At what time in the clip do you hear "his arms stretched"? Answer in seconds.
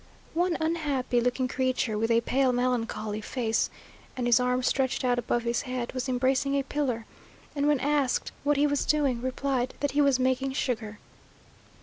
4.25-5.05